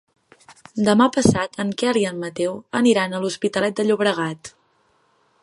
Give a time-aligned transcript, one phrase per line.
[0.87, 4.53] Demà passat en Quel i en Mateu aniran a l'Hospitalet de Llobregat.